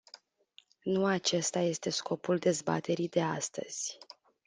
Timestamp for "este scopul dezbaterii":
1.59-3.07